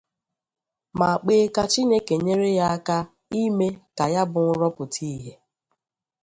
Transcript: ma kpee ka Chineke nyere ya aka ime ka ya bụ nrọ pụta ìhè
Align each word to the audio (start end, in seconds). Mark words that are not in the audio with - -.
ma 0.99 1.09
kpee 1.21 1.45
ka 1.55 1.63
Chineke 1.71 2.13
nyere 2.25 2.49
ya 2.59 2.65
aka 2.77 2.97
ime 3.43 3.67
ka 3.97 4.05
ya 4.13 4.23
bụ 4.33 4.41
nrọ 4.53 4.67
pụta 4.75 5.01
ìhè 5.13 5.33